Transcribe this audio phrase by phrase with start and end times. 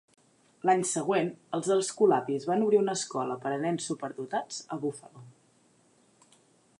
[0.67, 1.27] L'any següent,
[1.57, 5.25] els Escolapis van obrir una escola per a nens superdotats a Buffalo.